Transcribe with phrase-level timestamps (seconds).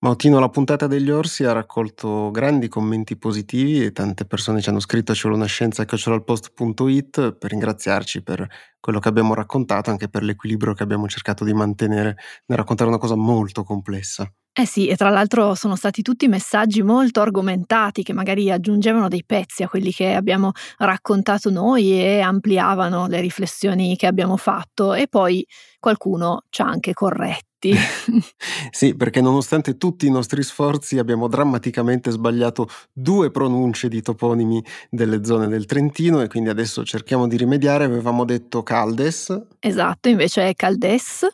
[0.00, 4.78] Mautino, la puntata degli orsi ha raccolto grandi commenti positivi e tante persone ci hanno
[4.78, 8.46] scritto a ciolonascienza.it per ringraziarci per
[8.78, 12.16] quello che abbiamo raccontato, anche per l'equilibrio che abbiamo cercato di mantenere
[12.46, 14.32] nel raccontare una cosa molto complessa.
[14.52, 19.24] Eh sì, e tra l'altro sono stati tutti messaggi molto argomentati che magari aggiungevano dei
[19.24, 25.08] pezzi a quelli che abbiamo raccontato noi e ampliavano le riflessioni che abbiamo fatto e
[25.08, 25.44] poi
[25.80, 27.47] qualcuno ci ha anche corretto
[28.70, 35.24] sì, perché nonostante tutti i nostri sforzi abbiamo drammaticamente sbagliato due pronunce di toponimi delle
[35.24, 37.84] zone del Trentino e quindi adesso cerchiamo di rimediare.
[37.84, 39.36] Avevamo detto Caldes.
[39.58, 41.26] Esatto, invece è Caldes.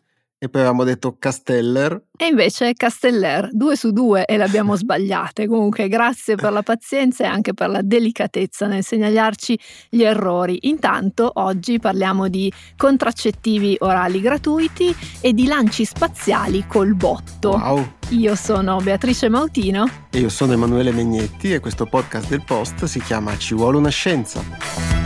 [0.45, 2.09] E poi avevamo detto Casteller.
[2.19, 5.47] E invece Casteller, due su due e le abbiamo sbagliate.
[5.47, 10.69] Comunque grazie per la pazienza e anche per la delicatezza nel segnalarci gli errori.
[10.69, 17.53] Intanto oggi parliamo di contraccettivi orali gratuiti e di lanci spaziali col botto.
[17.53, 17.93] Wow!
[18.11, 19.89] Io sono Beatrice Mautino.
[20.11, 23.89] E io sono Emanuele Megnetti e questo podcast del Post si chiama Ci vuole una
[23.89, 25.04] scienza.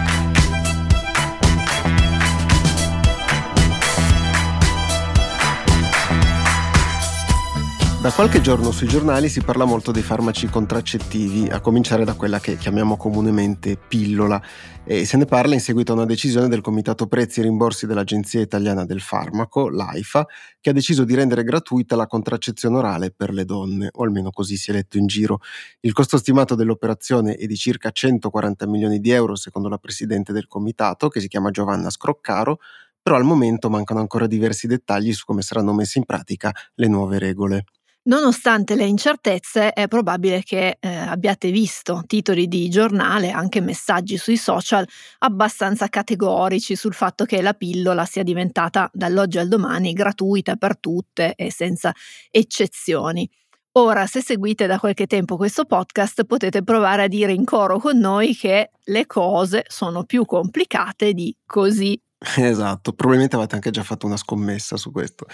[8.09, 12.41] Da qualche giorno sui giornali si parla molto dei farmaci contraccettivi, a cominciare da quella
[12.41, 14.43] che chiamiamo comunemente pillola,
[14.83, 18.41] e se ne parla in seguito a una decisione del Comitato Prezzi e Rimborsi dell'Agenzia
[18.41, 20.27] Italiana del Farmaco, l'AIFA,
[20.59, 24.57] che ha deciso di rendere gratuita la contraccezione orale per le donne, o almeno così
[24.57, 25.41] si è letto in giro.
[25.81, 30.47] Il costo stimato dell'operazione è di circa 140 milioni di euro, secondo la Presidente del
[30.47, 32.59] Comitato, che si chiama Giovanna Scroccaro,
[33.03, 37.19] però al momento mancano ancora diversi dettagli su come saranno messe in pratica le nuove
[37.19, 37.65] regole.
[38.05, 44.39] Nonostante le incertezze, è probabile che eh, abbiate visto titoli di giornale, anche messaggi sui
[44.39, 44.87] social
[45.19, 51.35] abbastanza categorici sul fatto che la pillola sia diventata dall'oggi al domani gratuita per tutte
[51.35, 51.93] e senza
[52.31, 53.29] eccezioni.
[53.73, 57.99] Ora, se seguite da qualche tempo questo podcast, potete provare a dire in coro con
[57.99, 62.01] noi che le cose sono più complicate di così
[62.37, 65.27] Esatto, probabilmente avete anche già fatto una scommessa su questo.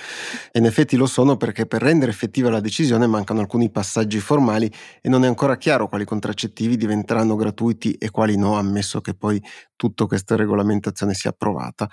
[0.53, 4.71] E in effetti lo sono perché per rendere effettiva la decisione mancano alcuni passaggi formali
[5.01, 9.43] e non è ancora chiaro quali contraccettivi diventeranno gratuiti e quali no, ammesso che poi
[9.77, 11.89] tutta questa regolamentazione sia approvata.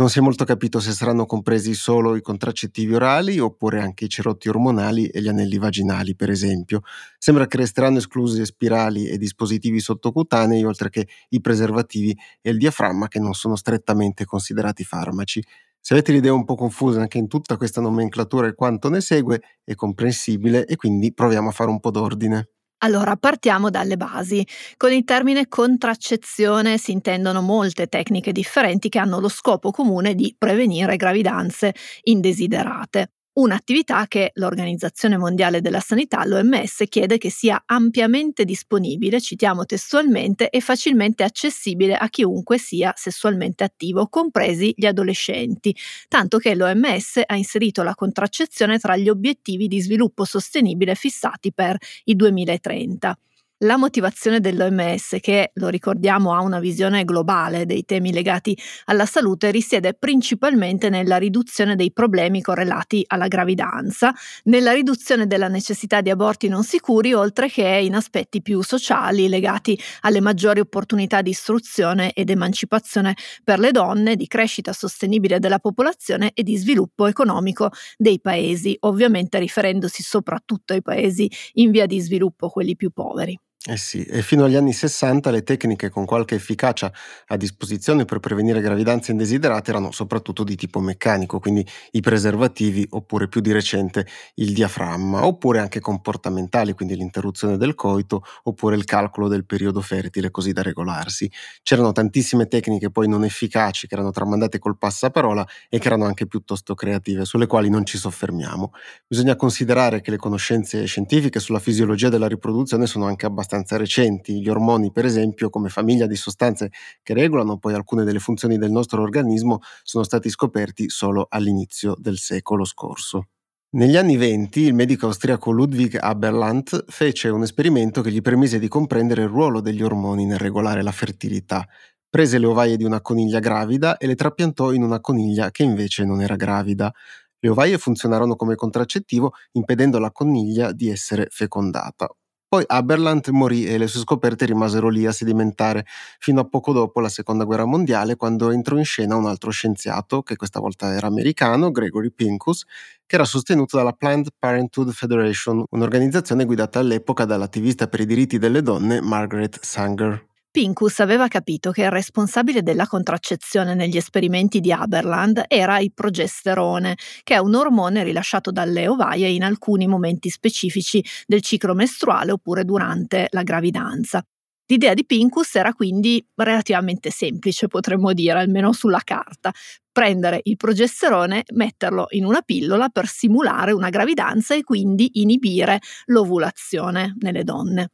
[0.00, 4.08] Non si è molto capito se saranno compresi solo i contraccettivi orali oppure anche i
[4.08, 6.80] cerotti ormonali e gli anelli vaginali, per esempio.
[7.18, 13.08] Sembra che resteranno esclusi spirali e dispositivi sottocutanei, oltre che i preservativi e il diaframma,
[13.08, 15.44] che non sono strettamente considerati farmaci.
[15.78, 19.42] Se avete l'idea un po' confusa anche in tutta questa nomenclatura e quanto ne segue,
[19.62, 22.48] è comprensibile e quindi proviamo a fare un po' d'ordine.
[22.82, 24.46] Allora, partiamo dalle basi.
[24.76, 30.34] Con il termine contraccezione si intendono molte tecniche differenti che hanno lo scopo comune di
[30.38, 31.74] prevenire gravidanze
[32.04, 40.50] indesiderate un'attività che l'Organizzazione Mondiale della Sanità, l'OMS, chiede che sia ampiamente disponibile, citiamo testualmente,
[40.50, 45.74] e facilmente accessibile a chiunque sia sessualmente attivo, compresi gli adolescenti,
[46.08, 51.76] tanto che l'OMS ha inserito la contraccezione tra gli obiettivi di sviluppo sostenibile fissati per
[52.04, 53.16] il 2030.
[53.62, 58.56] La motivazione dell'OMS, che lo ricordiamo ha una visione globale dei temi legati
[58.86, 66.00] alla salute, risiede principalmente nella riduzione dei problemi correlati alla gravidanza, nella riduzione della necessità
[66.00, 71.28] di aborti non sicuri, oltre che in aspetti più sociali legati alle maggiori opportunità di
[71.28, 77.68] istruzione ed emancipazione per le donne, di crescita sostenibile della popolazione e di sviluppo economico
[77.98, 83.38] dei paesi, ovviamente riferendosi soprattutto ai paesi in via di sviluppo, quelli più poveri.
[83.68, 86.90] Eh sì, e fino agli anni 60 le tecniche con qualche efficacia
[87.26, 93.28] a disposizione per prevenire gravidanze indesiderate erano soprattutto di tipo meccanico, quindi i preservativi oppure
[93.28, 94.06] più di recente
[94.36, 100.30] il diaframma, oppure anche comportamentali, quindi l'interruzione del coito oppure il calcolo del periodo fertile
[100.30, 101.30] così da regolarsi.
[101.62, 106.26] C'erano tantissime tecniche poi non efficaci che erano tramandate col passaparola e che erano anche
[106.26, 108.72] piuttosto creative, sulle quali non ci soffermiamo.
[109.06, 114.40] Bisogna considerare che le conoscenze scientifiche sulla fisiologia della riproduzione sono anche abbastanza abbastanza recenti.
[114.40, 116.70] Gli ormoni, per esempio, come famiglia di sostanze
[117.02, 122.18] che regolano poi alcune delle funzioni del nostro organismo, sono stati scoperti solo all'inizio del
[122.18, 123.26] secolo scorso.
[123.72, 128.66] Negli anni venti il medico austriaco Ludwig Aberland fece un esperimento che gli permise di
[128.68, 131.66] comprendere il ruolo degli ormoni nel regolare la fertilità.
[132.08, 136.04] Prese le ovaie di una coniglia gravida e le trapiantò in una coniglia che invece
[136.04, 136.92] non era gravida.
[137.38, 142.12] Le ovaie funzionarono come contraccettivo impedendo alla coniglia di essere fecondata.
[142.52, 145.84] Poi Aberland morì e le sue scoperte rimasero lì a sedimentare
[146.18, 150.22] fino a poco dopo la seconda guerra mondiale quando entrò in scena un altro scienziato,
[150.22, 152.64] che questa volta era americano, Gregory Pincus,
[153.06, 158.62] che era sostenuto dalla Planned Parenthood Federation, un'organizzazione guidata all'epoca dall'attivista per i diritti delle
[158.62, 160.29] donne Margaret Sanger.
[160.52, 166.96] Pincus aveva capito che il responsabile della contraccezione negli esperimenti di Haberland era il progesterone,
[167.22, 172.64] che è un ormone rilasciato dalle ovaie in alcuni momenti specifici del ciclo mestruale oppure
[172.64, 174.24] durante la gravidanza.
[174.66, 179.52] L'idea di Pincus era quindi relativamente semplice, potremmo dire, almeno sulla carta.
[179.92, 187.14] Prendere il progesterone, metterlo in una pillola per simulare una gravidanza e quindi inibire l'ovulazione
[187.20, 187.90] nelle donne.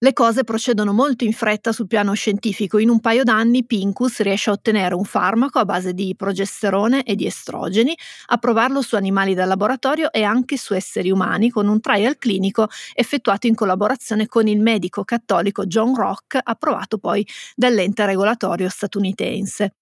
[0.00, 2.78] Le cose procedono molto in fretta sul piano scientifico.
[2.78, 7.16] In un paio d'anni Pincus riesce a ottenere un farmaco a base di progesterone e
[7.16, 7.96] di estrogeni,
[8.26, 12.68] a provarlo su animali da laboratorio e anche su esseri umani con un trial clinico
[12.94, 19.77] effettuato in collaborazione con il medico cattolico John Rock, approvato poi dall'ente regolatorio statunitense.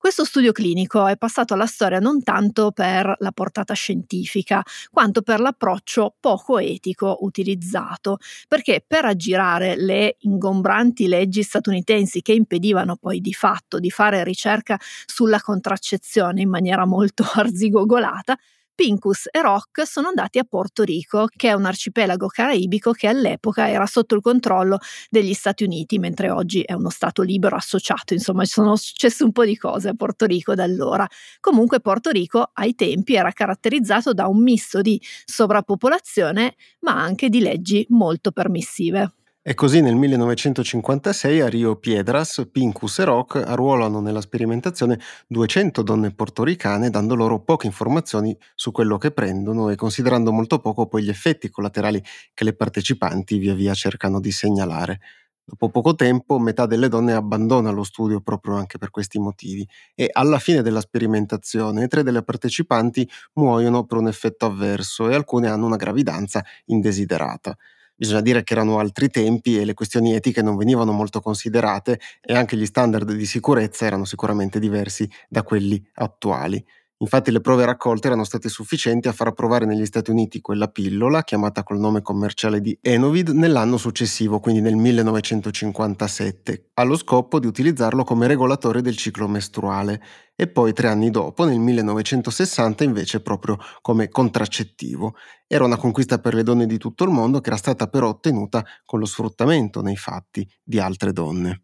[0.00, 5.40] Questo studio clinico è passato alla storia non tanto per la portata scientifica, quanto per
[5.40, 8.16] l'approccio poco etico utilizzato,
[8.48, 14.78] perché per aggirare le ingombranti leggi statunitensi che impedivano poi di fatto di fare ricerca
[15.04, 18.38] sulla contraccezione in maniera molto arzigogolata,
[18.80, 23.68] Pincus e Rock sono andati a Porto Rico, che è un arcipelago caraibico che all'epoca
[23.68, 24.78] era sotto il controllo
[25.10, 28.14] degli Stati Uniti, mentre oggi è uno Stato libero associato.
[28.14, 31.06] Insomma, ci sono successe un po' di cose a Porto Rico da allora.
[31.40, 37.40] Comunque Porto Rico ai tempi era caratterizzato da un misto di sovrappopolazione, ma anche di
[37.40, 39.12] leggi molto permissive.
[39.42, 46.12] E così nel 1956 a Rio Piedras, Pincus e Rock arruolano nella sperimentazione 200 donne
[46.12, 51.08] portoricane dando loro poche informazioni su quello che prendono e considerando molto poco poi gli
[51.08, 52.02] effetti collaterali
[52.34, 55.00] che le partecipanti via via cercano di segnalare.
[55.42, 60.08] Dopo poco tempo metà delle donne abbandona lo studio proprio anche per questi motivi e
[60.12, 65.64] alla fine della sperimentazione tre delle partecipanti muoiono per un effetto avverso e alcune hanno
[65.64, 67.56] una gravidanza indesiderata.
[68.00, 72.32] Bisogna dire che erano altri tempi e le questioni etiche non venivano molto considerate e
[72.34, 76.64] anche gli standard di sicurezza erano sicuramente diversi da quelli attuali.
[77.02, 81.22] Infatti le prove raccolte erano state sufficienti a far approvare negli Stati Uniti quella pillola,
[81.22, 88.04] chiamata col nome commerciale di Enovid, nell'anno successivo, quindi nel 1957, allo scopo di utilizzarlo
[88.04, 90.02] come regolatore del ciclo mestruale
[90.36, 95.14] e poi tre anni dopo, nel 1960, invece proprio come contraccettivo.
[95.46, 98.62] Era una conquista per le donne di tutto il mondo che era stata però ottenuta
[98.84, 101.62] con lo sfruttamento nei fatti di altre donne.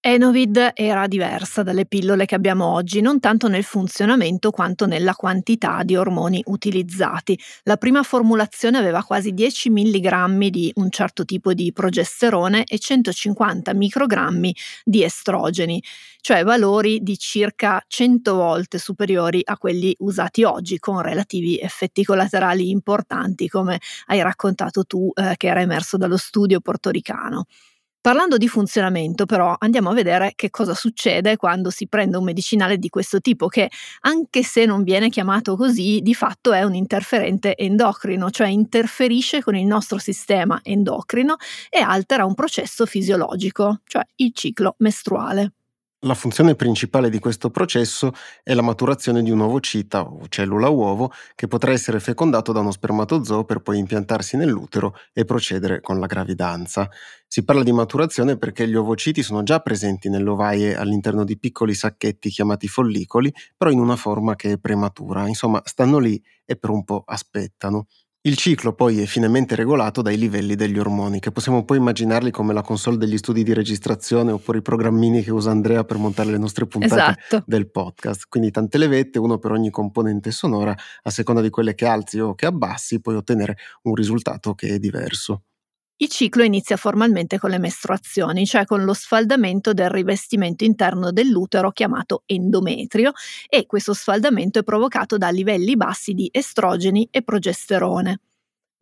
[0.00, 5.82] Enovid era diversa dalle pillole che abbiamo oggi, non tanto nel funzionamento quanto nella quantità
[5.82, 7.36] di ormoni utilizzati.
[7.64, 13.74] La prima formulazione aveva quasi 10 mg di un certo tipo di progesterone e 150
[13.74, 14.54] microgrammi
[14.84, 15.82] di estrogeni,
[16.20, 22.70] cioè valori di circa 100 volte superiori a quelli usati oggi, con relativi effetti collaterali
[22.70, 27.46] importanti, come hai raccontato tu, eh, che era emerso dallo studio portoricano.
[28.04, 32.78] Parlando di funzionamento, però, andiamo a vedere che cosa succede quando si prende un medicinale
[32.78, 33.68] di questo tipo, che
[34.02, 39.56] anche se non viene chiamato così, di fatto è un interferente endocrino, cioè interferisce con
[39.56, 41.36] il nostro sistema endocrino
[41.68, 45.57] e altera un processo fisiologico, cioè il ciclo mestruale.
[46.02, 48.12] La funzione principale di questo processo
[48.44, 52.70] è la maturazione di un ovocita o cellula uovo che potrà essere fecondato da uno
[52.70, 56.88] spermatozoo per poi impiantarsi nell'utero e procedere con la gravidanza.
[57.26, 61.74] Si parla di maturazione perché gli ovociti sono già presenti nelle ovaie all'interno di piccoli
[61.74, 65.26] sacchetti chiamati follicoli, però in una forma che è prematura.
[65.26, 67.86] Insomma, stanno lì e per un po' aspettano.
[68.28, 72.52] Il ciclo poi è finemente regolato dai livelli degli ormoni, che possiamo poi immaginarli come
[72.52, 76.36] la console degli studi di registrazione oppure i programmini che usa Andrea per montare le
[76.36, 77.44] nostre puntate esatto.
[77.46, 78.26] del podcast.
[78.28, 82.34] Quindi tante levette, uno per ogni componente sonora, a seconda di quelle che alzi o
[82.34, 85.44] che abbassi, puoi ottenere un risultato che è diverso.
[86.00, 91.72] Il ciclo inizia formalmente con le mestruazioni, cioè con lo sfaldamento del rivestimento interno dell'utero
[91.72, 93.10] chiamato endometrio
[93.48, 98.20] e questo sfaldamento è provocato da livelli bassi di estrogeni e progesterone.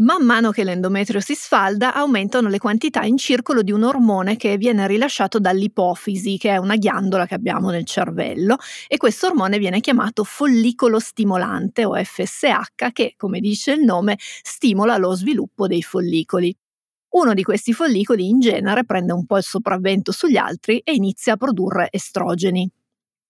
[0.02, 4.58] Man mano che l'endometrio si sfalda, aumentano le quantità in circolo di un ormone che
[4.58, 8.58] viene rilasciato dall'ipofisi, che è una ghiandola che abbiamo nel cervello,
[8.88, 14.99] e questo ormone viene chiamato follicolo stimolante o FSH, che, come dice il nome, stimola
[14.99, 16.54] lo sviluppo dei follicoli.
[17.16, 21.32] Uno di questi follicoli in genere prende un po' il sopravvento sugli altri e inizia
[21.32, 22.70] a produrre estrogeni.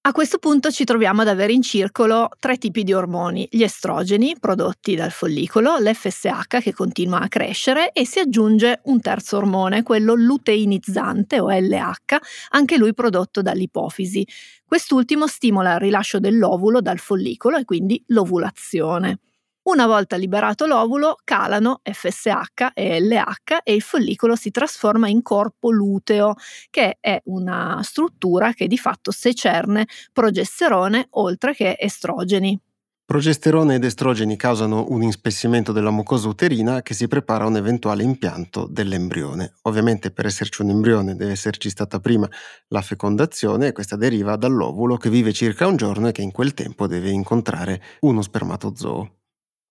[0.09, 4.35] A questo punto ci troviamo ad avere in circolo tre tipi di ormoni, gli estrogeni
[4.41, 10.15] prodotti dal follicolo, l'FSH che continua a crescere e si aggiunge un terzo ormone, quello
[10.15, 12.17] luteinizzante o LH,
[12.51, 14.27] anche lui prodotto dall'ipofisi.
[14.65, 19.21] Quest'ultimo stimola il rilascio dell'ovulo dal follicolo e quindi l'ovulazione.
[19.67, 25.73] Una volta liberato l'ovulo, calano FSH e LH e il follicolo si trasforma in corpo
[25.73, 26.35] luteo,
[26.71, 32.57] che è una struttura che di fatto secerne progesterone oltre che estrogeni.
[33.05, 38.05] Progesterone ed estrogeni causano un inspessimento della mucosa uterina che si prepara a un eventuale
[38.05, 39.55] impianto dell'embrione.
[39.63, 42.29] Ovviamente per esserci un embrione deve esserci stata prima
[42.69, 46.55] la fecondazione e questa deriva dall'ovulo che vive circa un giorno e che in quel
[46.55, 49.11] tempo deve incontrare uno spermatozoo.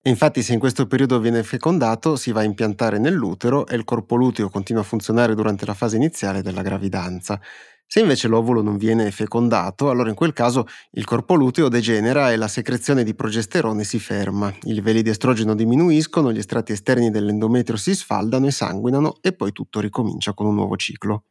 [0.07, 4.15] Infatti se in questo periodo viene fecondato si va a impiantare nell'utero e il corpo
[4.15, 7.41] luteo continua a funzionare durante la fase iniziale della gravidanza.
[7.88, 12.35] Se invece l'ovulo non viene fecondato, allora in quel caso il corpo luteo degenera e
[12.35, 17.77] la secrezione di progesterone si ferma, i livelli di estrogeno diminuiscono, gli strati esterni dell'endometrio
[17.77, 21.24] si sfaldano e sanguinano e poi tutto ricomincia con un nuovo ciclo.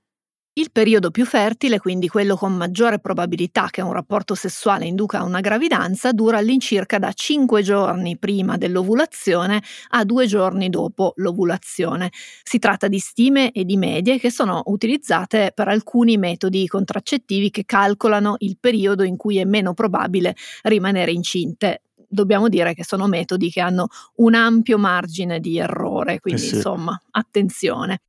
[0.57, 5.41] Il periodo più fertile, quindi quello con maggiore probabilità che un rapporto sessuale induca una
[5.41, 12.13] gravidanza, dura all'incirca da 5 giorni prima dell'ovulazione a 2 giorni dopo l'ovulazione.
[12.45, 17.65] Si tratta di stime e di medie che sono utilizzate per alcuni metodi contraccettivi che
[17.65, 23.51] calcolano il periodo in cui è meno probabile rimanere incinte dobbiamo dire che sono metodi
[23.51, 26.55] che hanno un ampio margine di errore, quindi eh sì.
[26.55, 28.03] insomma, attenzione.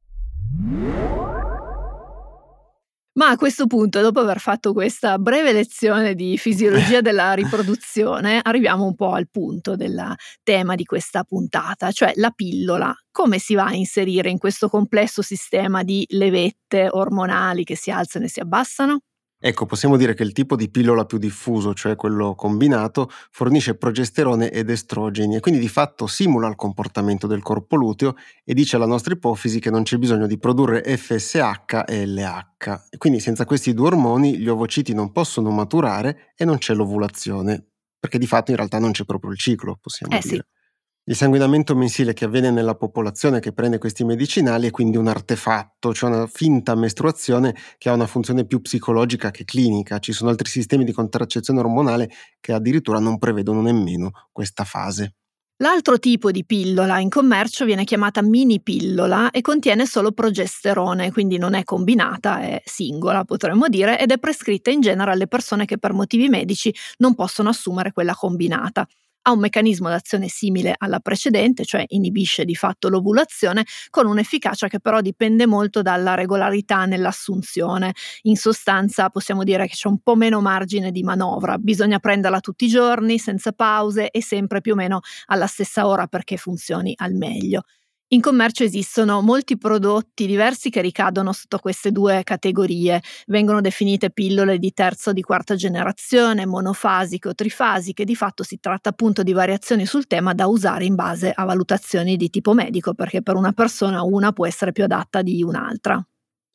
[3.17, 8.84] Ma a questo punto, dopo aver fatto questa breve lezione di fisiologia della riproduzione, arriviamo
[8.84, 12.93] un po' al punto del tema di questa puntata, cioè la pillola.
[13.12, 18.25] Come si va a inserire in questo complesso sistema di levette ormonali che si alzano
[18.25, 19.00] e si abbassano?
[19.38, 24.50] Ecco, possiamo dire che il tipo di pillola più diffuso, cioè quello combinato, fornisce progesterone
[24.50, 28.88] ed estrogeni e quindi di fatto simula il comportamento del corpo luteo e dice alla
[28.88, 32.88] nostra ipofisi che non c'è bisogno di produrre FSH e LH.
[32.89, 37.63] E quindi senza questi due ormoni gli ovociti non possono maturare e non c'è l'ovulazione,
[38.00, 40.36] perché di fatto in realtà non c'è proprio il ciclo, possiamo eh dire.
[40.36, 40.44] Sì.
[41.07, 45.93] Il sanguinamento mensile che avviene nella popolazione che prende questi medicinali è quindi un artefatto,
[45.93, 50.00] cioè una finta mestruazione che ha una funzione più psicologica che clinica.
[50.00, 52.09] Ci sono altri sistemi di contraccezione ormonale
[52.39, 55.13] che addirittura non prevedono nemmeno questa fase.
[55.57, 61.38] L'altro tipo di pillola in commercio viene chiamata mini pillola e contiene solo progesterone, quindi
[61.38, 65.77] non è combinata, è singola potremmo dire, ed è prescritta in genere alle persone che
[65.77, 68.88] per motivi medici non possono assumere quella combinata
[69.27, 74.79] ha un meccanismo d'azione simile alla precedente, cioè inibisce di fatto l'ovulazione, con un'efficacia che
[74.79, 77.94] però dipende molto dalla regolarità nell'assunzione.
[78.24, 82.65] In sostanza possiamo dire che c'è un po' meno margine di manovra, bisogna prenderla tutti
[82.65, 87.13] i giorni, senza pause e sempre più o meno alla stessa ora perché funzioni al
[87.13, 87.63] meglio.
[88.15, 93.01] In commercio esistono molti prodotti diversi che ricadono sotto queste due categorie.
[93.27, 98.05] Vengono definite pillole di terza o di quarta generazione, monofasiche o trifasiche.
[98.05, 102.15] Di fatto si tratta appunto di variazioni sul tema da usare in base a valutazioni
[102.15, 106.01] di tipo medico, perché per una persona una può essere più adatta di un'altra.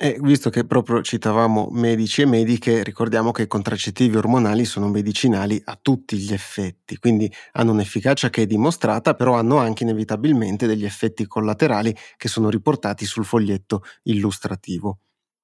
[0.03, 5.61] E visto che proprio citavamo medici e mediche, ricordiamo che i contraccettivi ormonali sono medicinali
[5.67, 10.87] a tutti gli effetti, quindi hanno un'efficacia che è dimostrata, però hanno anche inevitabilmente degli
[10.87, 15.01] effetti collaterali che sono riportati sul foglietto illustrativo.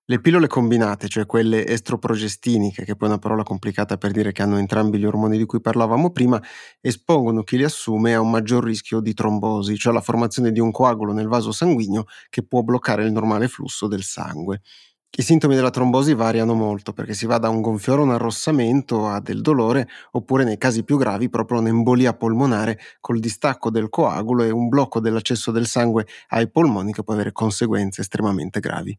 [0.08, 4.42] Le pillole combinate, cioè quelle estroprogestiniche, che poi è una parola complicata per dire che
[4.42, 6.40] hanno entrambi gli ormoni di cui parlavamo prima,
[6.80, 10.70] espongono chi li assume a un maggior rischio di trombosi, cioè la formazione di un
[10.70, 14.60] coagulo nel vaso sanguigno che può bloccare il normale flusso del sangue.
[15.18, 19.08] I sintomi della trombosi variano molto perché si va da un gonfiore o un arrossamento
[19.08, 24.44] a del dolore oppure nei casi più gravi proprio un'embolia polmonare col distacco del coagulo
[24.44, 28.96] e un blocco dell'accesso del sangue ai polmoni che può avere conseguenze estremamente gravi.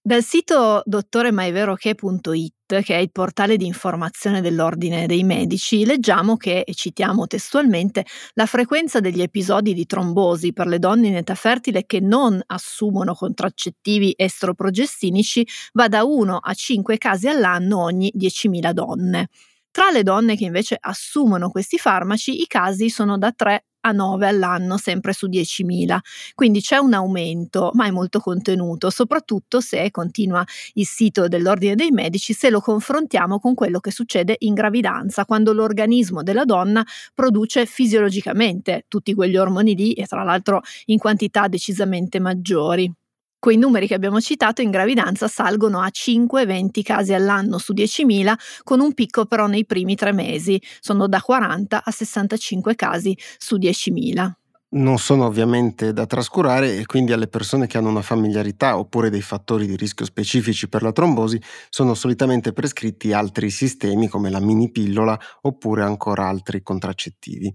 [0.00, 6.72] Dal sito dottoremaiveroche.it, che è il portale di informazione dell'Ordine dei Medici, leggiamo che, e
[6.72, 12.00] citiamo testualmente, la frequenza degli episodi di trombosi per le donne in età fertile che
[12.00, 19.28] non assumono contraccettivi estroprogestinici va da 1 a 5 casi all'anno ogni 10.000 donne.
[19.70, 24.26] Tra le donne che invece assumono questi farmaci i casi sono da 3 a 9
[24.26, 25.98] all'anno, sempre su 10.000.
[26.34, 30.44] Quindi c'è un aumento, ma è molto contenuto, soprattutto se continua
[30.74, 35.52] il sito dell'Ordine dei Medici, se lo confrontiamo con quello che succede in gravidanza, quando
[35.52, 42.20] l'organismo della donna produce fisiologicamente tutti quegli ormoni lì e tra l'altro in quantità decisamente
[42.20, 42.97] maggiori.
[43.40, 48.80] Quei numeri che abbiamo citato in gravidanza salgono a 5-20 casi all'anno su 10.000, con
[48.80, 54.32] un picco però nei primi tre mesi, sono da 40 a 65 casi su 10.000.
[54.70, 59.22] Non sono ovviamente da trascurare e quindi alle persone che hanno una familiarità oppure dei
[59.22, 61.40] fattori di rischio specifici per la trombosi
[61.70, 67.54] sono solitamente prescritti altri sistemi come la mini pillola oppure ancora altri contraccettivi.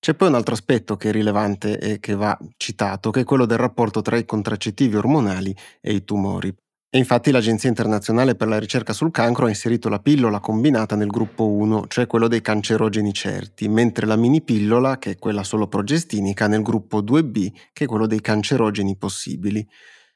[0.00, 3.46] C'è poi un altro aspetto che è rilevante e che va citato, che è quello
[3.46, 6.54] del rapporto tra i contraccettivi ormonali e i tumori.
[6.90, 11.08] E infatti l'Agenzia internazionale per la ricerca sul cancro ha inserito la pillola combinata nel
[11.08, 15.66] gruppo 1, cioè quello dei cancerogeni certi, mentre la mini pillola, che è quella solo
[15.66, 19.66] progestinica, nel gruppo 2B, che è quello dei cancerogeni possibili.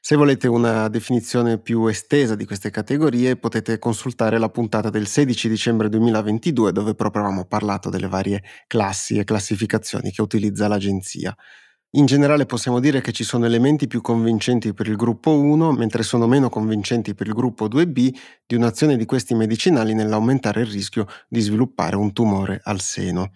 [0.05, 5.47] Se volete una definizione più estesa di queste categorie potete consultare la puntata del 16
[5.47, 11.33] dicembre 2022 dove proprio avevamo parlato delle varie classi e classificazioni che utilizza l'agenzia.
[11.91, 16.03] In generale possiamo dire che ci sono elementi più convincenti per il gruppo 1, mentre
[16.03, 18.13] sono meno convincenti per il gruppo 2B
[18.45, 23.31] di un'azione di questi medicinali nell'aumentare il rischio di sviluppare un tumore al seno.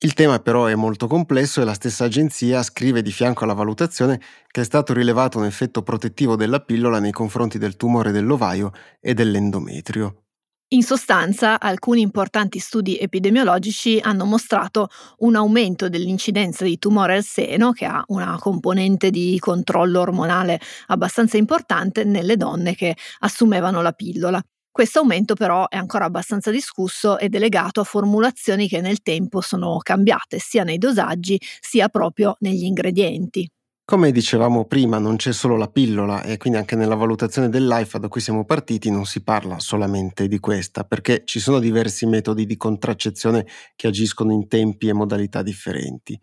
[0.00, 4.20] Il tema però è molto complesso e la stessa agenzia scrive di fianco alla valutazione
[4.46, 9.12] che è stato rilevato un effetto protettivo della pillola nei confronti del tumore dell'ovaio e
[9.12, 10.22] dell'endometrio.
[10.70, 14.88] In sostanza, alcuni importanti studi epidemiologici hanno mostrato
[15.18, 21.38] un aumento dell'incidenza di tumore al seno, che ha una componente di controllo ormonale abbastanza
[21.38, 24.40] importante, nelle donne che assumevano la pillola.
[24.78, 29.40] Questo aumento però è ancora abbastanza discusso ed è legato a formulazioni che nel tempo
[29.40, 33.50] sono cambiate sia nei dosaggi sia proprio negli ingredienti.
[33.84, 38.06] Come dicevamo prima, non c'è solo la pillola e quindi anche nella valutazione dell'AIFA da
[38.06, 42.56] cui siamo partiti non si parla solamente di questa, perché ci sono diversi metodi di
[42.56, 46.16] contraccezione che agiscono in tempi e modalità differenti.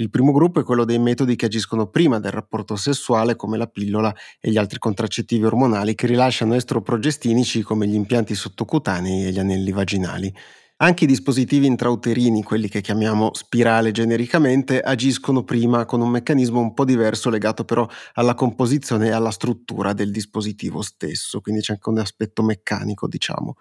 [0.00, 3.66] Il primo gruppo è quello dei metodi che agiscono prima del rapporto sessuale, come la
[3.66, 9.40] pillola e gli altri contraccettivi ormonali che rilasciano estroprogestinici come gli impianti sottocutanei e gli
[9.40, 10.32] anelli vaginali.
[10.80, 16.74] Anche i dispositivi intrauterini, quelli che chiamiamo spirale genericamente, agiscono prima con un meccanismo un
[16.74, 21.88] po' diverso legato però alla composizione e alla struttura del dispositivo stesso, quindi c'è anche
[21.88, 23.54] un aspetto meccanico, diciamo.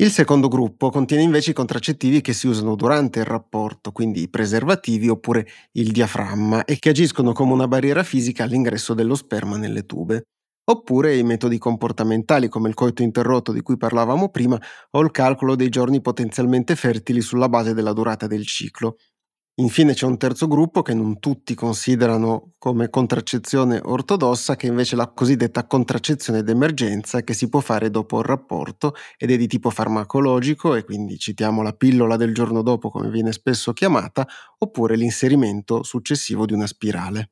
[0.00, 4.28] Il secondo gruppo contiene invece i contraccettivi che si usano durante il rapporto, quindi i
[4.28, 9.86] preservativi oppure il diaframma, e che agiscono come una barriera fisica all'ingresso dello sperma nelle
[9.86, 10.24] tube
[10.68, 15.56] oppure i metodi comportamentali come il coito interrotto di cui parlavamo prima o il calcolo
[15.56, 18.96] dei giorni potenzialmente fertili sulla base della durata del ciclo.
[19.60, 24.96] Infine c'è un terzo gruppo che non tutti considerano come contraccezione ortodossa, che invece è
[24.96, 29.70] la cosiddetta contraccezione d'emergenza che si può fare dopo il rapporto ed è di tipo
[29.70, 34.24] farmacologico e quindi citiamo la pillola del giorno dopo come viene spesso chiamata,
[34.58, 37.30] oppure l'inserimento successivo di una spirale.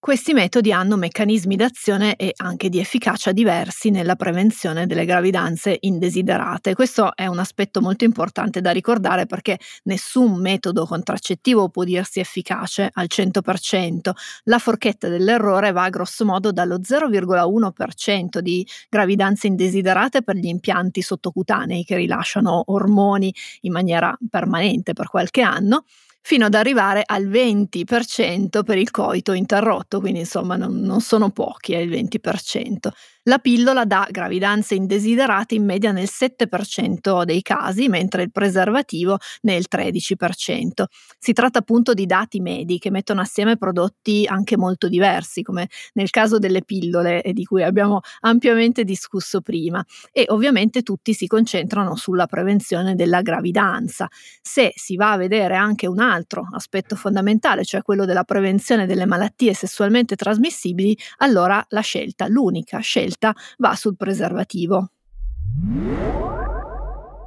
[0.00, 6.74] Questi metodi hanno meccanismi d'azione e anche di efficacia diversi nella prevenzione delle gravidanze indesiderate.
[6.74, 12.88] Questo è un aspetto molto importante da ricordare perché nessun metodo contraccettivo può dirsi efficace
[12.92, 14.12] al 100%.
[14.44, 21.84] La forchetta dell'errore va grosso modo dallo 0,1% di gravidanze indesiderate per gli impianti sottocutanei
[21.84, 25.84] che rilasciano ormoni in maniera permanente per qualche anno
[26.28, 31.72] fino ad arrivare al 20% per il coito interrotto, quindi insomma non, non sono pochi,
[31.72, 32.90] è il 20%.
[33.28, 39.66] La pillola dà gravidanze indesiderate in media nel 7% dei casi, mentre il preservativo nel
[39.70, 40.84] 13%.
[41.18, 46.08] Si tratta appunto di dati medi che mettono assieme prodotti anche molto diversi, come nel
[46.08, 52.26] caso delle pillole di cui abbiamo ampiamente discusso prima, e ovviamente tutti si concentrano sulla
[52.26, 54.08] prevenzione della gravidanza.
[54.40, 59.04] Se si va a vedere anche un altro aspetto fondamentale, cioè quello della prevenzione delle
[59.04, 64.90] malattie sessualmente trasmissibili, allora la scelta, l'unica scelta scelta va sul preservativo.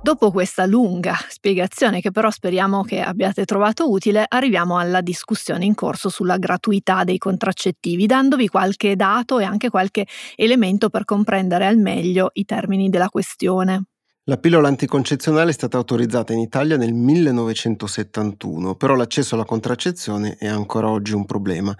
[0.03, 5.75] Dopo questa lunga spiegazione, che però speriamo che abbiate trovato utile, arriviamo alla discussione in
[5.75, 11.77] corso sulla gratuità dei contraccettivi, dandovi qualche dato e anche qualche elemento per comprendere al
[11.77, 13.83] meglio i termini della questione.
[14.25, 20.47] La pillola anticoncezionale è stata autorizzata in Italia nel 1971, però l'accesso alla contraccezione è
[20.47, 21.75] ancora oggi un problema.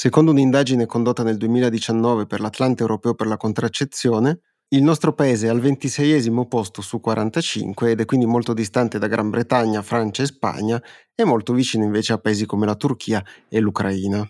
[0.00, 5.50] Secondo un'indagine condotta nel 2019 per l'Atlante europeo per la contraccezione, il nostro paese è
[5.50, 10.26] al 26 posto su 45 ed è quindi molto distante da Gran Bretagna, Francia e
[10.26, 10.80] Spagna
[11.12, 14.24] e molto vicino invece a paesi come la Turchia e l'Ucraina.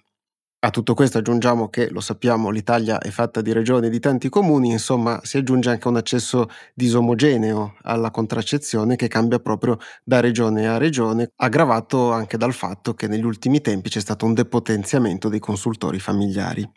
[0.60, 4.28] A tutto questo aggiungiamo che, lo sappiamo, l'Italia è fatta di regioni e di tanti
[4.28, 10.66] comuni, insomma si aggiunge anche un accesso disomogeneo alla contraccezione che cambia proprio da regione
[10.68, 15.38] a regione, aggravato anche dal fatto che negli ultimi tempi c'è stato un depotenziamento dei
[15.38, 16.68] consultori familiari.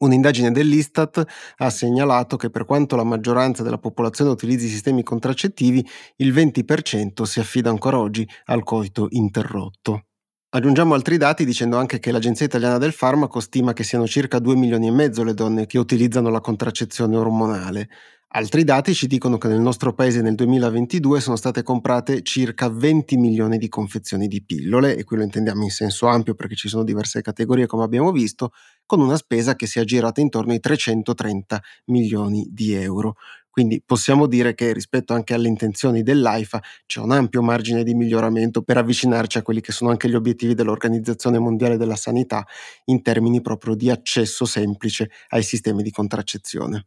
[0.00, 1.24] Un'indagine dell'Istat
[1.56, 7.40] ha segnalato che per quanto la maggioranza della popolazione utilizzi sistemi contraccettivi, il 20% si
[7.40, 10.02] affida ancora oggi al coito interrotto.
[10.54, 14.54] Aggiungiamo altri dati dicendo anche che l'Agenzia Italiana del Farmaco stima che siano circa 2
[14.54, 17.88] milioni e mezzo le donne che utilizzano la contraccezione ormonale.
[18.34, 23.16] Altri dati ci dicono che nel nostro paese nel 2022 sono state comprate circa 20
[23.16, 26.84] milioni di confezioni di pillole, e qui lo intendiamo in senso ampio perché ci sono
[26.84, 28.52] diverse categorie come abbiamo visto,
[28.84, 33.16] con una spesa che si è aggirata intorno ai 330 milioni di euro.
[33.52, 38.62] Quindi possiamo dire che rispetto anche alle intenzioni dell'AIFA c'è un ampio margine di miglioramento
[38.62, 42.46] per avvicinarci a quelli che sono anche gli obiettivi dell'Organizzazione Mondiale della Sanità
[42.86, 46.86] in termini proprio di accesso semplice ai sistemi di contraccezione.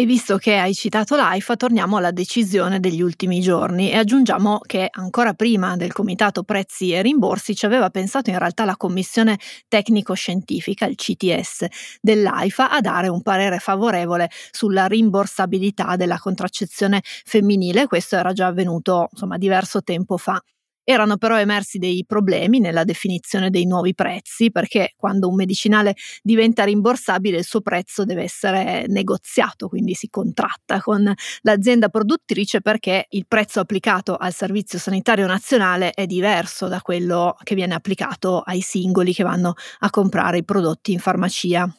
[0.00, 4.88] E visto che hai citato l'AIFA, torniamo alla decisione degli ultimi giorni e aggiungiamo che
[4.90, 10.86] ancora prima del Comitato Prezzi e Rimborsi ci aveva pensato in realtà la Commissione Tecnico-Scientifica,
[10.86, 11.66] il CTS,
[12.00, 17.86] dell'AIFA a dare un parere favorevole sulla rimborsabilità della contraccezione femminile.
[17.86, 20.42] Questo era già avvenuto insomma diverso tempo fa.
[20.90, 26.64] Erano però emersi dei problemi nella definizione dei nuovi prezzi perché quando un medicinale diventa
[26.64, 33.26] rimborsabile il suo prezzo deve essere negoziato, quindi si contratta con l'azienda produttrice perché il
[33.28, 39.14] prezzo applicato al Servizio Sanitario Nazionale è diverso da quello che viene applicato ai singoli
[39.14, 41.72] che vanno a comprare i prodotti in farmacia.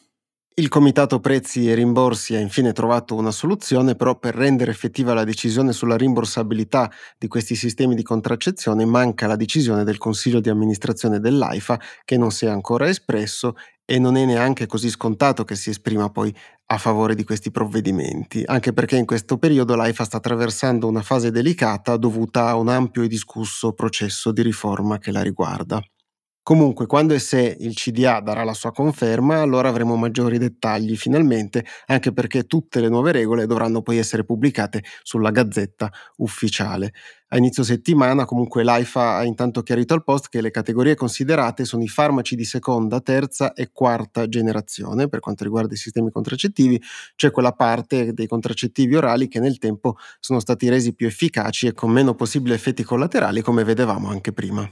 [0.54, 5.24] Il Comitato Prezzi e Rimborsi ha infine trovato una soluzione, però per rendere effettiva la
[5.24, 11.22] decisione sulla rimborsabilità di questi sistemi di contraccezione manca la decisione del Consiglio di amministrazione
[11.22, 15.70] dell'AIFA che non si è ancora espresso e non è neanche così scontato che si
[15.70, 16.36] esprima poi
[16.66, 21.32] a favore di questi provvedimenti, anche perché in questo periodo l'AIFA sta attraversando una fase
[21.32, 25.82] delicata dovuta a un ampio e discusso processo di riforma che la riguarda.
[26.44, 31.64] Comunque, quando e se il CDA darà la sua conferma, allora avremo maggiori dettagli finalmente,
[31.86, 36.94] anche perché tutte le nuove regole dovranno poi essere pubblicate sulla gazzetta ufficiale.
[37.28, 41.84] A inizio settimana comunque l'AIFA ha intanto chiarito al post che le categorie considerate sono
[41.84, 46.82] i farmaci di seconda, terza e quarta generazione per quanto riguarda i sistemi contraccettivi,
[47.16, 51.74] cioè quella parte dei contraccettivi orali che nel tempo sono stati resi più efficaci e
[51.74, 54.68] con meno possibili effetti collaterali come vedevamo anche prima.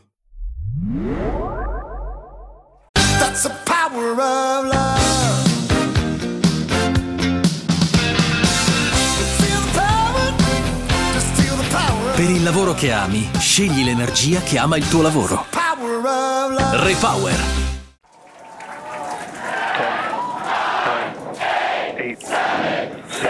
[12.49, 15.45] Lavoro che ami, scegli l'energia che ama il tuo lavoro.
[16.81, 17.37] Repower.
[21.95, 23.29] 10, 9, 8, 7, 6,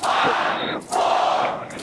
[0.00, 1.76] 5, 4,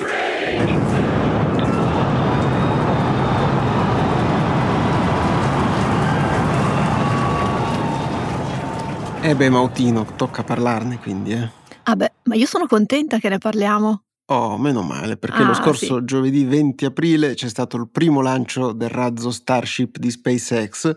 [9.19, 11.49] 3, Eh beh, Mautino, tocca parlarne quindi, eh.
[11.83, 14.03] Ah beh, ma io sono contenta che ne parliamo.
[14.27, 16.05] Oh, meno male, perché ah, lo scorso sì.
[16.05, 20.93] giovedì 20 aprile c'è stato il primo lancio del razzo Starship di SpaceX,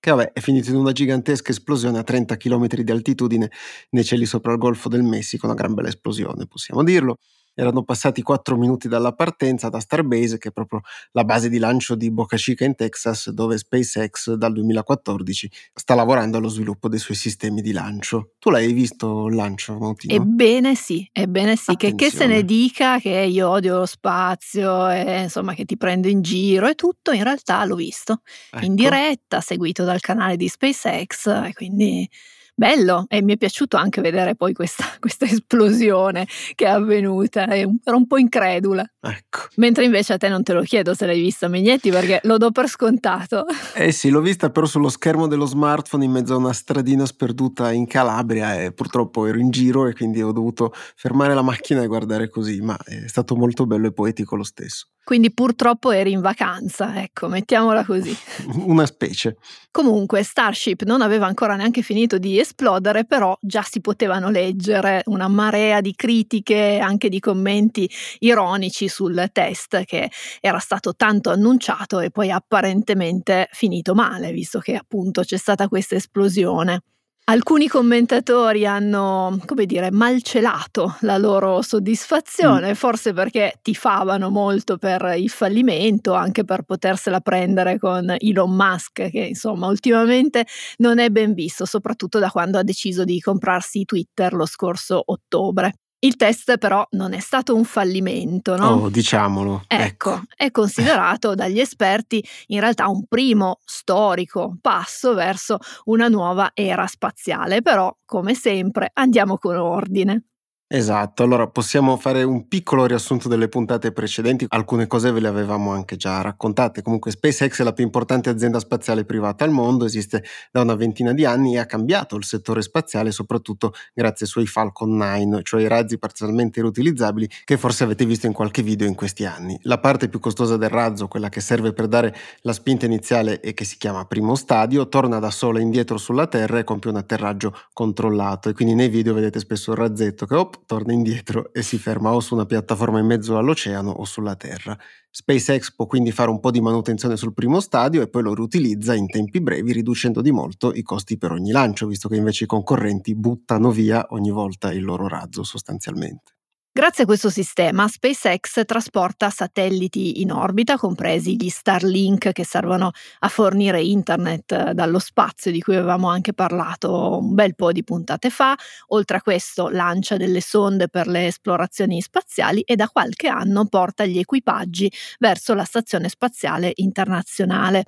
[0.00, 3.50] che vabbè è finito in una gigantesca esplosione a 30 km di altitudine
[3.90, 7.18] nei cieli sopra il Golfo del Messico, una gran bella esplosione, possiamo dirlo
[7.60, 10.80] erano passati 4 minuti dalla partenza da Starbase, che è proprio
[11.12, 16.38] la base di lancio di Boca Chica in Texas, dove SpaceX dal 2014 sta lavorando
[16.38, 18.32] allo sviluppo dei suoi sistemi di lancio.
[18.38, 20.14] Tu l'hai visto il lancio, Mautino?
[20.14, 25.22] Ebbene sì, ebbene sì, che, che, se ne dica che io odio lo spazio e
[25.22, 28.64] insomma che ti prendo in giro e tutto, in realtà l'ho visto ecco.
[28.64, 32.08] in diretta, seguito dal canale di SpaceX e quindi
[32.54, 37.70] bello e mi è piaciuto anche vedere poi questa, questa esplosione che è avvenuta, ero
[37.84, 38.84] un po' incredula.
[39.00, 39.48] Ecco.
[39.56, 42.50] Mentre invece a te non te lo chiedo se l'hai vista Megnetti perché lo do
[42.50, 43.46] per scontato.
[43.80, 47.72] Eh sì, l'ho vista però sullo schermo dello smartphone in mezzo a una stradina sperduta
[47.72, 51.86] in Calabria e purtroppo ero in giro e quindi ho dovuto fermare la macchina e
[51.86, 54.88] guardare così, ma è stato molto bello e poetico lo stesso.
[55.02, 58.16] Quindi purtroppo eri in vacanza, ecco, mettiamola così.
[58.64, 59.36] Una specie.
[59.70, 65.26] Comunque, Starship non aveva ancora neanche finito di esplodere, però già si potevano leggere una
[65.26, 70.10] marea di critiche, anche di commenti ironici sul test che
[70.40, 75.96] era stato tanto annunciato e poi apparentemente finito male, visto che appunto c'è stata questa
[75.96, 76.82] esplosione.
[77.30, 82.74] Alcuni commentatori hanno, come dire, malcelato la loro soddisfazione, mm.
[82.74, 89.20] forse perché tifavano molto per il fallimento, anche per potersela prendere con Elon Musk, che
[89.20, 90.44] insomma ultimamente
[90.78, 95.74] non è ben visto, soprattutto da quando ha deciso di comprarsi Twitter lo scorso ottobre.
[96.02, 98.68] Il test però non è stato un fallimento, no?
[98.68, 99.64] Oh, diciamolo.
[99.66, 106.52] Ecco, ecco, è considerato dagli esperti in realtà un primo storico passo verso una nuova
[106.54, 110.29] era spaziale, però come sempre andiamo con ordine.
[110.72, 115.72] Esatto, allora possiamo fare un piccolo riassunto delle puntate precedenti, alcune cose ve le avevamo
[115.72, 120.22] anche già raccontate, comunque SpaceX è la più importante azienda spaziale privata al mondo, esiste
[120.52, 124.46] da una ventina di anni e ha cambiato il settore spaziale soprattutto grazie ai suoi
[124.46, 128.94] Falcon 9, cioè i razzi parzialmente riutilizzabili che forse avete visto in qualche video in
[128.94, 129.58] questi anni.
[129.62, 133.54] La parte più costosa del razzo, quella che serve per dare la spinta iniziale e
[133.54, 137.52] che si chiama primo stadio, torna da sola indietro sulla Terra e compie un atterraggio
[137.72, 138.48] controllato.
[138.48, 142.12] E quindi nei video vedete spesso il razzetto che op, torna indietro e si ferma
[142.14, 144.76] o su una piattaforma in mezzo all'oceano o sulla Terra.
[145.10, 148.94] SpaceX può quindi fare un po' di manutenzione sul primo stadio e poi lo riutilizza
[148.94, 152.48] in tempi brevi riducendo di molto i costi per ogni lancio, visto che invece i
[152.48, 156.39] concorrenti buttano via ogni volta il loro razzo sostanzialmente.
[156.72, 163.28] Grazie a questo sistema SpaceX trasporta satelliti in orbita, compresi gli Starlink che servono a
[163.28, 168.30] fornire internet eh, dallo spazio di cui avevamo anche parlato un bel po' di puntate
[168.30, 168.56] fa.
[168.88, 174.04] Oltre a questo lancia delle sonde per le esplorazioni spaziali e da qualche anno porta
[174.04, 177.82] gli equipaggi verso la Stazione Spaziale Internazionale.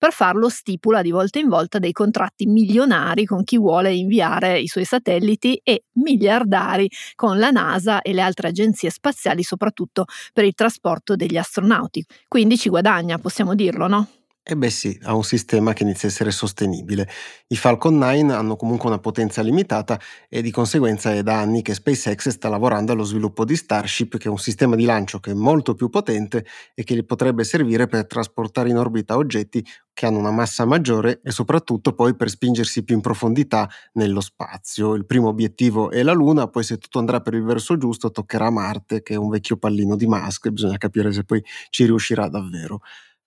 [0.00, 4.66] Per farlo stipula di volta in volta dei contratti milionari con chi vuole inviare i
[4.66, 10.54] suoi satelliti e miliardari con la NASA e le altre agenzie spaziali, soprattutto per il
[10.54, 12.02] trasporto degli astronauti.
[12.28, 14.08] Quindi ci guadagna, possiamo dirlo, no?
[14.46, 17.06] Eh beh sì, ha un sistema che inizia a essere sostenibile.
[17.48, 20.00] I Falcon 9 hanno comunque una potenza limitata
[20.30, 24.28] e di conseguenza è da anni che SpaceX sta lavorando allo sviluppo di Starship, che
[24.28, 27.86] è un sistema di lancio che è molto più potente e che gli potrebbe servire
[27.86, 32.82] per trasportare in orbita oggetti che hanno una massa maggiore e soprattutto poi per spingersi
[32.82, 34.94] più in profondità nello spazio.
[34.94, 38.48] Il primo obiettivo è la Luna, poi se tutto andrà per il verso giusto toccherà
[38.50, 42.28] Marte, che è un vecchio pallino di Musk e bisogna capire se poi ci riuscirà
[42.28, 42.80] davvero.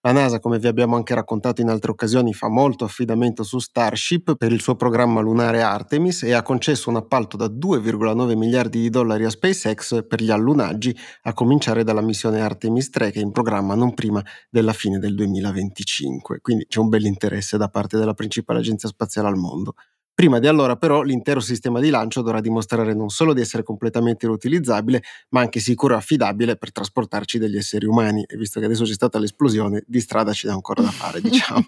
[0.06, 4.36] La NASA, come vi abbiamo anche raccontato in altre occasioni, fa molto affidamento su Starship
[4.36, 8.90] per il suo programma lunare Artemis e ha concesso un appalto da 2,9 miliardi di
[8.90, 13.32] dollari a SpaceX per gli allunaggi, a cominciare dalla missione Artemis 3 che è in
[13.32, 16.42] programma non prima della fine del 2025.
[16.42, 19.76] Quindi c'è un bel interesse da parte della principale agenzia spaziale al mondo.
[20.16, 24.28] Prima di allora però l'intero sistema di lancio dovrà dimostrare non solo di essere completamente
[24.28, 28.84] riutilizzabile, ma anche sicuro e affidabile per trasportarci degli esseri umani e visto che adesso
[28.84, 31.66] c'è stata l'esplosione, di strada ci dà ancora da fare, diciamo.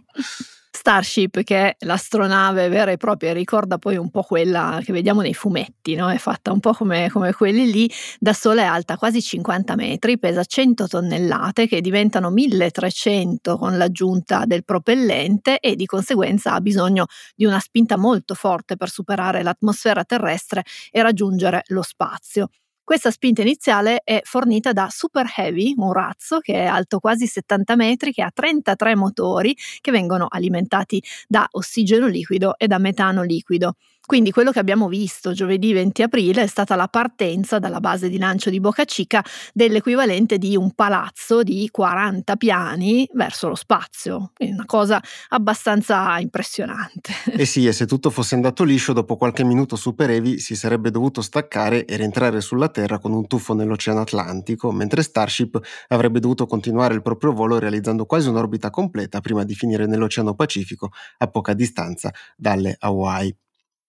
[0.75, 5.33] Starship, che è l'astronave vera e propria, ricorda poi un po' quella che vediamo nei
[5.33, 6.11] fumetti, no?
[6.11, 10.19] è fatta un po' come, come quelli lì, da sola è alta quasi 50 metri,
[10.19, 17.05] pesa 100 tonnellate che diventano 1300 con l'aggiunta del propellente e di conseguenza ha bisogno
[17.35, 22.49] di una spinta molto forte per superare l'atmosfera terrestre e raggiungere lo spazio.
[22.85, 27.75] Questa spinta iniziale è fornita da Super Heavy, un razzo che è alto quasi 70
[27.75, 33.73] metri, che ha 33 motori che vengono alimentati da ossigeno liquido e da metano liquido.
[34.05, 38.19] Quindi quello che abbiamo visto giovedì 20 aprile è stata la partenza dalla base di
[38.19, 44.31] lancio di Boca Chica dell'equivalente di un palazzo di 40 piani verso lo spazio.
[44.37, 47.13] È una cosa abbastanza impressionante.
[47.31, 50.91] Eh sì, e se tutto fosse andato liscio, dopo qualche minuto Super Heavy si sarebbe
[50.91, 56.45] dovuto staccare e rientrare sulla Terra con un tuffo nell'Oceano Atlantico, mentre Starship avrebbe dovuto
[56.45, 61.53] continuare il proprio volo realizzando quasi un'orbita completa prima di finire nell'Oceano Pacifico a poca
[61.53, 63.35] distanza dalle Hawaii.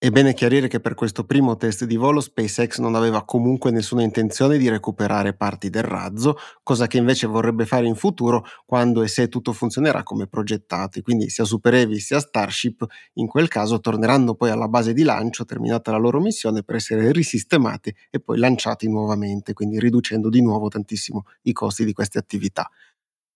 [0.06, 4.02] È bene chiarire che per questo primo test di volo SpaceX non aveva comunque nessuna
[4.02, 9.08] intenzione di recuperare parti del razzo, cosa che invece vorrebbe fare in futuro quando e
[9.08, 11.02] se tutto funzionerà come progettati.
[11.02, 15.44] Quindi sia Super Heavy sia Starship in quel caso torneranno poi alla base di lancio
[15.44, 20.68] terminata la loro missione per essere risistemati e poi lanciati nuovamente, quindi riducendo di nuovo
[20.68, 22.70] tantissimo i costi di queste attività.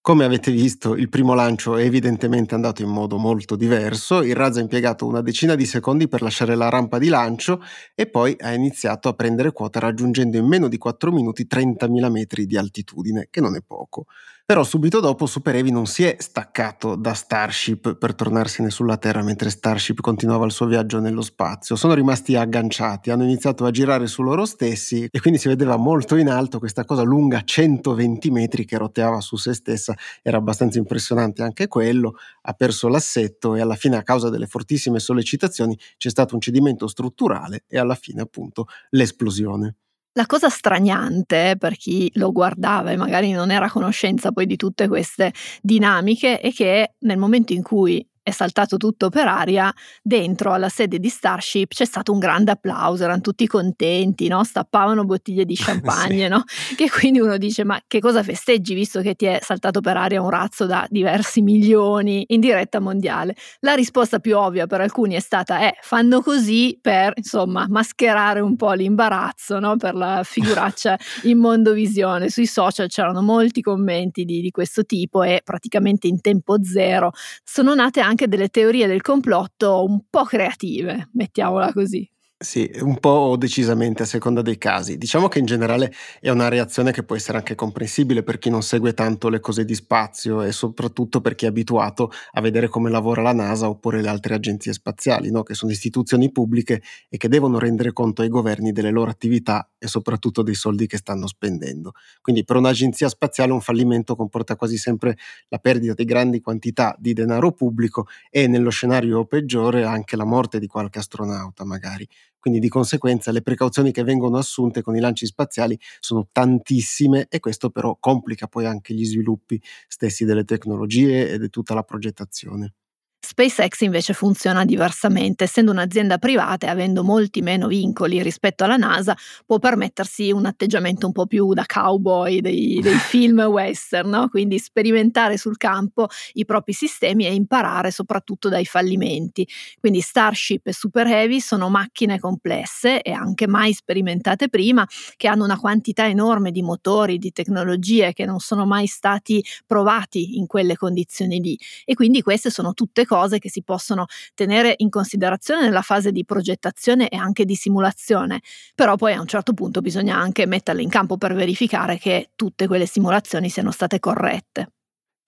[0.03, 4.59] Come avete visto, il primo lancio è evidentemente andato in modo molto diverso, il razzo
[4.59, 7.61] ha impiegato una decina di secondi per lasciare la rampa di lancio
[7.95, 12.47] e poi ha iniziato a prendere quota raggiungendo in meno di 4 minuti 30.000 metri
[12.47, 14.07] di altitudine, che non è poco.
[14.51, 19.23] Però subito dopo Super Heavy non si è staccato da Starship per tornarsene sulla Terra
[19.23, 21.77] mentre Starship continuava il suo viaggio nello spazio.
[21.77, 26.17] Sono rimasti agganciati, hanno iniziato a girare su loro stessi e quindi si vedeva molto
[26.17, 29.95] in alto questa cosa lunga 120 metri che roteava su se stessa.
[30.21, 32.17] Era abbastanza impressionante anche quello.
[32.43, 36.89] Ha perso l'assetto e alla fine a causa delle fortissime sollecitazioni c'è stato un cedimento
[36.89, 39.77] strutturale e alla fine appunto l'esplosione.
[40.15, 44.57] La cosa straniante per chi lo guardava e magari non era a conoscenza poi di
[44.57, 50.53] tutte queste dinamiche è che nel momento in cui è saltato tutto per aria, dentro
[50.53, 54.45] alla sede di Starship c'è stato un grande applauso, erano tutti contenti, no?
[54.45, 56.29] stappavano bottiglie di champagne, sì.
[56.29, 56.45] no?
[56.77, 60.21] che quindi uno dice ma che cosa festeggi visto che ti è saltato per aria
[60.23, 63.35] un razzo da diversi milioni in diretta mondiale?
[63.61, 68.57] La risposta più ovvia per alcuni è stata eh, fanno così per insomma mascherare un
[68.57, 69.77] po' l'imbarazzo no?
[69.77, 72.29] per la figuraccia in mondovisione.
[72.29, 77.75] Sui social c'erano molti commenti di, di questo tipo e praticamente in tempo zero sono
[77.75, 82.09] nate anche delle teorie del complotto un po' creative, mettiamola così.
[82.43, 84.97] Sì, un po' decisamente a seconda dei casi.
[84.97, 88.63] Diciamo che in generale è una reazione che può essere anche comprensibile per chi non
[88.63, 92.89] segue tanto le cose di spazio e soprattutto per chi è abituato a vedere come
[92.89, 95.43] lavora la NASA oppure le altre agenzie spaziali, no?
[95.43, 99.87] che sono istituzioni pubbliche e che devono rendere conto ai governi delle loro attività e
[99.87, 101.93] soprattutto dei soldi che stanno spendendo.
[102.23, 105.15] Quindi per un'agenzia spaziale un fallimento comporta quasi sempre
[105.49, 110.59] la perdita di grandi quantità di denaro pubblico e nello scenario peggiore anche la morte
[110.59, 112.09] di qualche astronauta magari.
[112.41, 117.39] Quindi di conseguenza le precauzioni che vengono assunte con i lanci spaziali sono tantissime e
[117.41, 122.75] questo però complica poi anche gli sviluppi stessi delle tecnologie e di tutta la progettazione.
[123.23, 129.15] SpaceX invece funziona diversamente, essendo un'azienda privata e avendo molti meno vincoli rispetto alla NASA,
[129.45, 134.29] può permettersi un atteggiamento un po' più da cowboy dei, dei film western, no?
[134.29, 139.47] quindi sperimentare sul campo i propri sistemi e imparare soprattutto dai fallimenti.
[139.79, 145.45] Quindi Starship e Super Heavy sono macchine complesse e anche mai sperimentate prima, che hanno
[145.45, 150.75] una quantità enorme di motori, di tecnologie che non sono mai stati provati in quelle
[150.75, 151.59] condizioni lì.
[151.85, 156.25] E quindi queste sono tutte cose che si possono tenere in considerazione nella fase di
[156.25, 158.41] progettazione e anche di simulazione,
[158.73, 162.69] però poi a un certo punto bisogna anche metterle in campo per verificare che tutte
[162.69, 164.71] quelle simulazioni siano state corrette.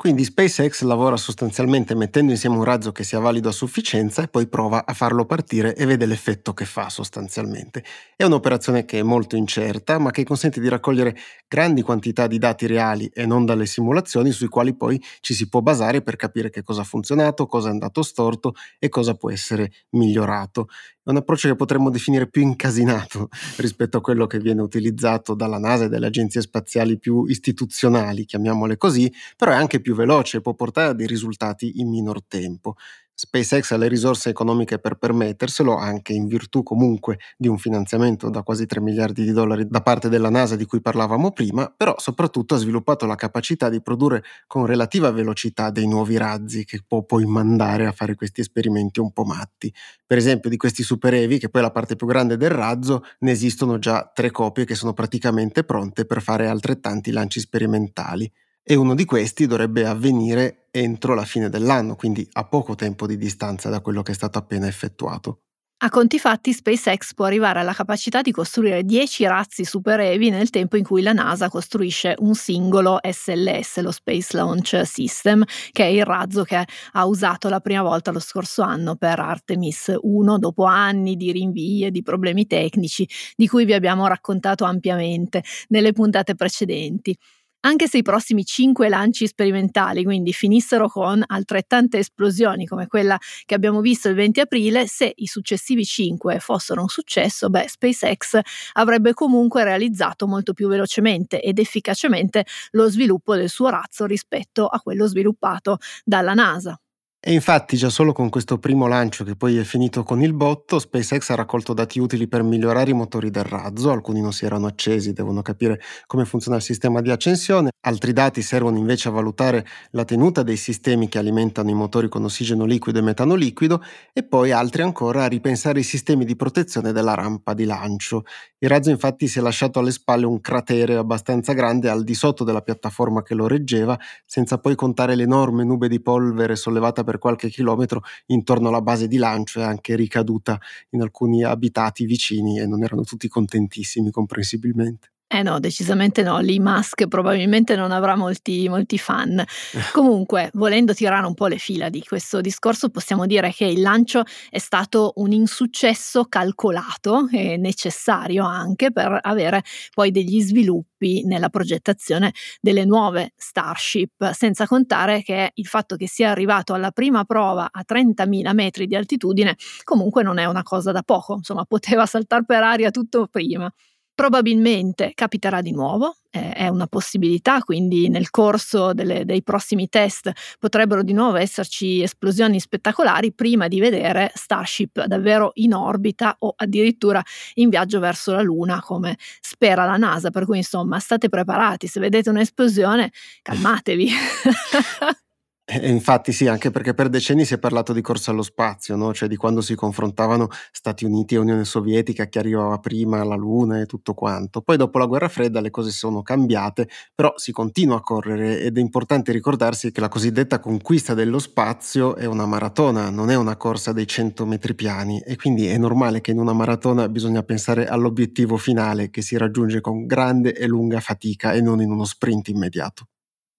[0.02, 4.48] Quindi SpaceX lavora sostanzialmente mettendo insieme un razzo che sia valido a sufficienza e poi
[4.48, 7.84] prova a farlo partire e vede l'effetto che fa sostanzialmente.
[8.16, 12.66] È un'operazione che è molto incerta, ma che consente di raccogliere grandi quantità di dati
[12.66, 16.64] reali e non dalle simulazioni sui quali poi ci si può basare per capire che
[16.64, 20.66] cosa ha funzionato, cosa è andato storto e cosa può essere migliorato.
[21.04, 25.58] È un approccio che potremmo definire più incasinato rispetto a quello che viene utilizzato dalla
[25.58, 30.40] NASA e dalle agenzie spaziali più istituzionali, chiamiamole così, però è anche più veloce e
[30.40, 32.76] può portare a dei risultati in minor tempo.
[33.14, 38.42] SpaceX ha le risorse economiche per permetterselo, anche in virtù comunque di un finanziamento da
[38.42, 42.54] quasi 3 miliardi di dollari da parte della NASA di cui parlavamo prima, però soprattutto
[42.54, 47.24] ha sviluppato la capacità di produrre con relativa velocità dei nuovi razzi che può poi
[47.26, 49.72] mandare a fare questi esperimenti un po' matti.
[50.06, 53.04] Per esempio di questi Super Heavy, che poi è la parte più grande del razzo,
[53.20, 58.30] ne esistono già tre copie che sono praticamente pronte per fare altrettanti lanci sperimentali
[58.62, 63.16] e uno di questi dovrebbe avvenire entro la fine dell'anno, quindi a poco tempo di
[63.16, 65.42] distanza da quello che è stato appena effettuato.
[65.84, 70.48] A conti fatti, SpaceX può arrivare alla capacità di costruire 10 razzi super heavy nel
[70.48, 75.88] tempo in cui la NASA costruisce un singolo SLS, lo Space Launch System, che è
[75.88, 80.62] il razzo che ha usato la prima volta lo scorso anno per Artemis 1, dopo
[80.62, 86.36] anni di rinvii e di problemi tecnici di cui vi abbiamo raccontato ampiamente nelle puntate
[86.36, 87.16] precedenti.
[87.64, 93.54] Anche se i prossimi cinque lanci sperimentali quindi finissero con altrettante esplosioni come quella che
[93.54, 98.40] abbiamo visto il 20 aprile, se i successivi cinque fossero un successo, beh, SpaceX
[98.72, 104.80] avrebbe comunque realizzato molto più velocemente ed efficacemente lo sviluppo del suo razzo rispetto a
[104.80, 106.76] quello sviluppato dalla NASA.
[107.24, 110.80] E infatti già solo con questo primo lancio che poi è finito con il botto,
[110.80, 114.66] SpaceX ha raccolto dati utili per migliorare i motori del razzo, alcuni non si erano
[114.66, 119.64] accesi, devono capire come funziona il sistema di accensione, altri dati servono invece a valutare
[119.92, 123.80] la tenuta dei sistemi che alimentano i motori con ossigeno liquido e metano liquido
[124.12, 128.24] e poi altri ancora a ripensare i sistemi di protezione della rampa di lancio.
[128.58, 132.42] Il razzo infatti si è lasciato alle spalle un cratere abbastanza grande al di sotto
[132.42, 137.18] della piattaforma che lo reggeva, senza poi contare l'enorme nube di polvere sollevata per per
[137.18, 140.58] qualche chilometro intorno alla base di lancio e anche ricaduta
[140.90, 145.11] in alcuni abitati vicini e non erano tutti contentissimi comprensibilmente.
[145.34, 149.42] Eh no, decisamente no, lì Musk probabilmente non avrà molti, molti fan.
[149.90, 154.24] Comunque, volendo tirare un po' le fila di questo discorso, possiamo dire che il lancio
[154.50, 159.62] è stato un insuccesso calcolato e necessario anche per avere
[159.94, 166.28] poi degli sviluppi nella progettazione delle nuove Starship, senza contare che il fatto che sia
[166.30, 171.02] arrivato alla prima prova a 30.000 metri di altitudine comunque non è una cosa da
[171.02, 173.72] poco, insomma poteva saltare per aria tutto prima.
[174.14, 180.30] Probabilmente capiterà di nuovo, eh, è una possibilità, quindi nel corso delle, dei prossimi test
[180.58, 187.22] potrebbero di nuovo esserci esplosioni spettacolari prima di vedere Starship davvero in orbita o addirittura
[187.54, 190.30] in viaggio verso la Luna, come spera la NASA.
[190.30, 193.10] Per cui insomma state preparati, se vedete un'esplosione
[193.40, 194.10] calmatevi.
[195.64, 199.14] E infatti sì, anche perché per decenni si è parlato di corsa allo spazio, no?
[199.14, 203.80] cioè di quando si confrontavano Stati Uniti e Unione Sovietica, chi arrivava prima, la Luna
[203.80, 204.60] e tutto quanto.
[204.60, 208.76] Poi dopo la guerra fredda le cose sono cambiate, però si continua a correre ed
[208.76, 213.56] è importante ricordarsi che la cosiddetta conquista dello spazio è una maratona, non è una
[213.56, 217.86] corsa dei 100 metri piani e quindi è normale che in una maratona bisogna pensare
[217.86, 222.48] all'obiettivo finale che si raggiunge con grande e lunga fatica e non in uno sprint
[222.48, 223.06] immediato.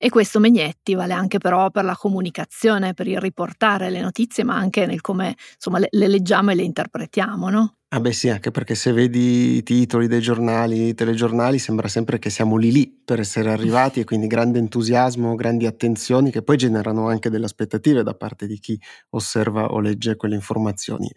[0.05, 4.53] E questo Megnetti vale anche però per la comunicazione, per il riportare le notizie, ma
[4.53, 7.77] anche nel come insomma, le, le leggiamo e le interpretiamo, no?
[7.87, 12.19] Ah beh sì, anche perché se vedi i titoli dei giornali, i telegiornali, sembra sempre
[12.19, 16.57] che siamo lì lì per essere arrivati e quindi grande entusiasmo, grandi attenzioni che poi
[16.57, 18.77] generano anche delle aspettative da parte di chi
[19.11, 21.09] osserva o legge quelle informazioni.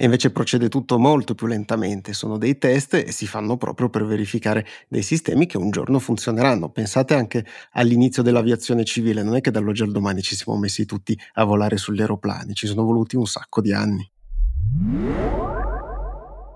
[0.00, 4.06] E invece procede tutto molto più lentamente, sono dei test e si fanno proprio per
[4.06, 6.68] verificare dei sistemi che un giorno funzioneranno.
[6.68, 11.18] Pensate anche all'inizio dell'aviazione civile, non è che dall'oggi al domani ci siamo messi tutti
[11.32, 14.08] a volare sugli aeroplani, ci sono voluti un sacco di anni.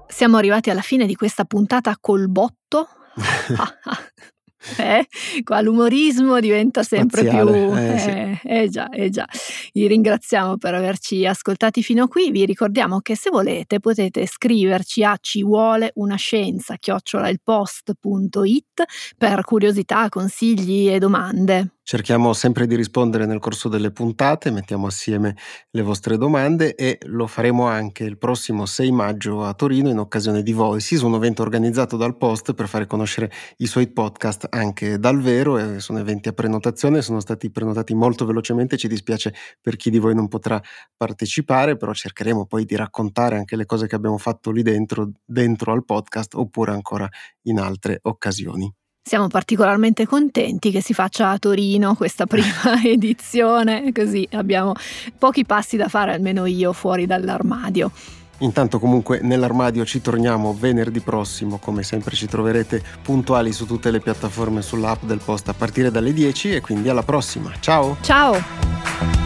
[0.07, 2.87] Siamo arrivati alla fine di questa puntata col botto.
[4.79, 5.07] Eh,
[5.43, 7.77] qua l'umorismo diventa sempre Spaziale, più...
[7.77, 8.49] eh, Eh, sì.
[8.49, 9.27] eh già, eh già.
[9.73, 12.31] Vi ringraziamo per averci ascoltati fino a qui.
[12.31, 18.83] Vi ricordiamo che se volete potete scriverci a ci vuole una scienza chiocciolailpost.it
[19.17, 21.75] per curiosità, consigli e domande.
[21.85, 25.37] Cerchiamo sempre di rispondere nel corso delle puntate, mettiamo assieme
[25.71, 30.43] le vostre domande e lo faremo anche il prossimo 6 maggio a Torino in occasione
[30.45, 35.21] di Voices, un evento organizzato dal Post per fare conoscere i suoi podcast anche dal
[35.21, 35.59] vero.
[35.59, 39.99] E sono eventi a prenotazione, sono stati prenotati molto velocemente, ci dispiace per chi di
[39.99, 40.63] voi non potrà
[40.97, 45.73] partecipare, però cercheremo poi di raccontare anche le cose che abbiamo fatto lì dentro, dentro
[45.73, 47.09] al podcast oppure ancora
[47.43, 48.73] in altre occasioni.
[49.05, 54.75] Siamo particolarmente contenti che si faccia a Torino questa prima edizione, così abbiamo
[55.19, 57.91] pochi passi da fare, almeno io, fuori dall'armadio.
[58.39, 64.01] Intanto comunque nell'armadio ci torniamo venerdì prossimo, come sempre ci troverete puntuali su tutte le
[64.01, 67.53] piattaforme sull'app del post a partire dalle 10 e quindi alla prossima.
[67.61, 67.97] Ciao!
[68.01, 69.22] Ciao!